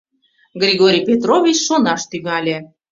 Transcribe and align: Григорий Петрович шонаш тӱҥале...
Григорий 0.61 1.05
Петрович 1.09 1.57
шонаш 1.67 2.01
тӱҥале... 2.11 2.57